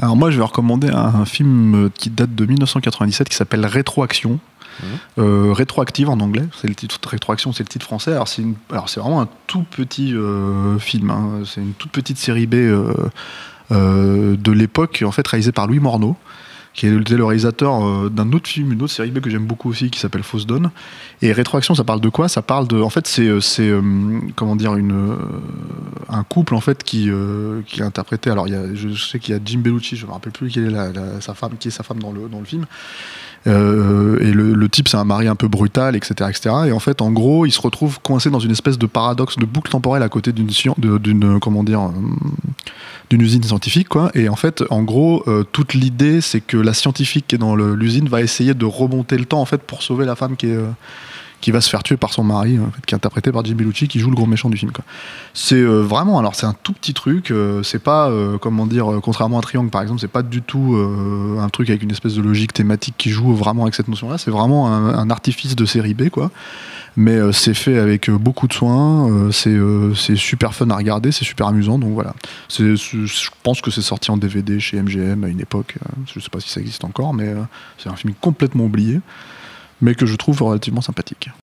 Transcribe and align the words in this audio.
Alors 0.00 0.16
moi, 0.16 0.30
je 0.30 0.38
vais 0.38 0.44
recommander 0.44 0.88
un, 0.88 0.96
un 1.14 1.24
film 1.24 1.90
qui 1.94 2.10
date 2.10 2.34
de 2.34 2.46
1997 2.46 3.28
qui 3.28 3.36
s'appelle 3.36 3.64
Rétroaction. 3.66 4.38
Euh, 5.18 5.52
rétroactive 5.52 6.08
en 6.08 6.18
anglais, 6.20 6.44
c'est 6.58 6.66
le 6.68 6.74
titre. 6.74 6.98
Rétroaction, 7.06 7.52
c'est 7.52 7.62
le 7.64 7.68
titre 7.68 7.84
français. 7.84 8.12
Alors 8.12 8.28
c'est 8.28 8.40
une- 8.40 8.54
alors 8.72 8.88
c'est 8.88 8.98
vraiment 9.00 9.20
un 9.20 9.28
tout 9.46 9.64
petit 9.70 10.14
euh, 10.14 10.78
film. 10.78 11.10
hein. 11.10 11.42
C'est 11.44 11.60
une 11.60 11.72
toute 11.74 11.90
petite 11.90 12.16
série 12.16 12.46
B 12.46 12.54
euh, 12.54 12.94
euh, 13.72 14.36
de 14.36 14.52
l'époque, 14.52 15.04
en 15.06 15.10
fait 15.12 15.26
réalisée 15.28 15.52
par 15.52 15.66
Louis 15.66 15.80
Morneau, 15.80 16.16
qui 16.72 16.86
était 16.86 17.14
le 17.16 17.24
réalisateur 17.24 17.84
euh, 17.86 18.08
d'un 18.08 18.32
autre 18.32 18.48
film, 18.48 18.72
une 18.72 18.80
autre 18.80 18.92
série 18.92 19.10
B 19.10 19.18
que 19.20 19.28
j'aime 19.28 19.44
beaucoup 19.44 19.68
aussi, 19.68 19.90
qui 19.90 19.98
s'appelle 20.00 20.22
Fausse 20.22 20.46
Donne. 20.46 20.70
Et 21.20 21.30
Rétroaction, 21.32 21.74
ça 21.74 21.84
parle 21.84 22.00
de 22.00 22.08
quoi? 22.08 22.28
Ça 22.28 22.40
parle 22.40 22.66
de, 22.66 22.80
en 22.80 22.90
fait, 22.90 23.06
c'est 23.06 23.26
euh, 23.28 23.40
c'est 23.40 23.68
euh, 23.68 23.82
comment 24.34 24.56
dire 24.56 24.76
une 24.76 24.92
euh, 24.92 25.16
un 26.10 26.22
couple 26.24 26.54
en 26.54 26.60
fait 26.60 26.82
qui 26.82 27.10
euh, 27.10 27.62
qui 27.66 27.80
est 27.80 27.84
interprété. 27.84 28.30
Alors 28.30 28.48
y 28.48 28.54
a, 28.54 28.74
je 28.74 28.94
sais 28.94 29.18
qu'il 29.18 29.34
y 29.34 29.36
a 29.36 29.40
Jim 29.44 29.60
Bellucci, 29.60 29.96
je 29.96 30.06
me 30.06 30.12
rappelle 30.12 30.32
plus 30.32 30.50
quelle 30.50 30.66
est 30.66 30.70
la, 30.70 31.20
sa 31.20 31.34
femme, 31.34 31.52
qui 31.58 31.68
est 31.68 31.70
sa 31.70 31.82
femme 31.82 32.00
dans 32.00 32.12
le 32.12 32.28
dans 32.28 32.40
le 32.40 32.44
film. 32.44 32.66
Euh, 33.46 34.18
et 34.20 34.32
le, 34.32 34.68
type, 34.68 34.88
c'est 34.88 34.98
un 34.98 35.04
mari 35.04 35.26
un 35.26 35.34
peu 35.34 35.48
brutal, 35.48 35.96
etc., 35.96 36.28
etc. 36.28 36.54
Et 36.66 36.72
en 36.72 36.78
fait, 36.78 37.00
en 37.00 37.10
gros, 37.10 37.46
il 37.46 37.52
se 37.52 37.60
retrouve 37.60 37.98
coincé 38.00 38.30
dans 38.30 38.38
une 38.38 38.50
espèce 38.50 38.78
de 38.78 38.86
paradoxe, 38.86 39.36
de 39.36 39.46
boucle 39.46 39.70
temporelle 39.70 40.02
à 40.02 40.08
côté 40.08 40.32
d'une 40.32 40.50
d'une 40.78 41.40
comment 41.40 41.64
dire 41.64 41.80
euh, 41.80 41.90
d'une 43.08 43.22
usine 43.22 43.42
scientifique, 43.42 43.88
quoi. 43.88 44.10
Et 44.14 44.28
en 44.28 44.36
fait, 44.36 44.62
en 44.70 44.82
gros, 44.82 45.24
euh, 45.26 45.42
toute 45.42 45.74
l'idée, 45.74 46.20
c'est 46.20 46.40
que 46.40 46.56
la 46.56 46.74
scientifique 46.74 47.26
qui 47.28 47.34
est 47.34 47.38
dans 47.38 47.56
l'usine 47.56 48.08
va 48.08 48.20
essayer 48.20 48.54
de 48.54 48.64
remonter 48.66 49.16
le 49.16 49.24
temps, 49.24 49.40
en 49.40 49.46
fait, 49.46 49.62
pour 49.62 49.82
sauver 49.82 50.04
la 50.04 50.16
femme 50.16 50.36
qui 50.36 50.46
est 50.46 50.56
euh, 50.56 50.68
qui 51.40 51.50
va 51.50 51.60
se 51.60 51.70
faire 51.70 51.82
tuer 51.82 51.96
par 51.96 52.12
son 52.12 52.24
mari, 52.24 52.56
fait, 52.56 52.86
qui 52.86 52.94
est 52.94 52.96
interprété 52.96 53.32
par 53.32 53.44
Jim 53.44 53.54
Bellucci, 53.54 53.88
qui 53.88 53.98
joue 53.98 54.10
le 54.10 54.16
gros 54.16 54.26
méchant 54.26 54.50
du 54.50 54.56
film. 54.56 54.72
C'est 55.34 55.54
euh, 55.56 55.80
vraiment, 55.80 56.18
alors 56.18 56.34
c'est 56.34 56.46
un 56.46 56.54
tout 56.62 56.72
petit 56.72 56.94
truc, 56.94 57.30
euh, 57.30 57.62
c'est 57.62 57.78
pas, 57.82 58.08
euh, 58.08 58.38
comment 58.38 58.66
dire, 58.66 58.92
euh, 58.92 59.00
contrairement 59.00 59.38
à 59.38 59.42
Triangle 59.42 59.70
par 59.70 59.82
exemple, 59.82 60.00
c'est 60.00 60.08
pas 60.08 60.22
du 60.22 60.42
tout 60.42 60.74
euh, 60.74 61.38
un 61.40 61.48
truc 61.48 61.70
avec 61.70 61.82
une 61.82 61.90
espèce 61.90 62.14
de 62.14 62.22
logique 62.22 62.52
thématique 62.52 62.94
qui 62.98 63.10
joue 63.10 63.34
vraiment 63.34 63.62
avec 63.62 63.74
cette 63.74 63.88
notion-là, 63.88 64.18
c'est 64.18 64.30
vraiment 64.30 64.68
un, 64.68 65.10
artifice 65.10 65.56
de 65.56 65.64
série 65.64 65.94
B, 65.94 66.08
quoi. 66.08 66.30
Mais 66.96 67.16
euh, 67.16 67.32
c'est 67.32 67.54
fait 67.54 67.78
avec 67.78 68.08
euh, 68.08 68.18
beaucoup 68.18 68.48
de 68.48 68.52
soin, 68.52 69.10
euh, 69.10 69.30
c'est 69.30 69.50
euh, 69.50 69.94
super 69.94 70.54
fun 70.54 70.70
à 70.70 70.76
regarder, 70.76 71.12
c'est 71.12 71.24
super 71.24 71.46
amusant, 71.46 71.78
donc 71.78 71.92
voilà. 71.92 72.14
Je 72.48 73.28
pense 73.42 73.60
que 73.60 73.70
c'est 73.70 73.82
sorti 73.82 74.10
en 74.10 74.16
DVD 74.16 74.58
chez 74.58 74.80
MGM 74.80 75.24
à 75.24 75.28
une 75.28 75.40
époque, 75.40 75.76
euh, 75.82 75.88
je 76.12 76.20
sais 76.20 76.30
pas 76.30 76.40
si 76.40 76.48
ça 76.48 76.60
existe 76.60 76.84
encore, 76.84 77.14
mais 77.14 77.28
euh, 77.28 77.42
c'est 77.78 77.88
un 77.88 77.96
film 77.96 78.14
complètement 78.20 78.64
oublié, 78.64 79.00
mais 79.80 79.94
que 79.94 80.06
je 80.06 80.16
trouve 80.16 80.42
relativement 80.42 80.80
sympathique. 80.80 81.30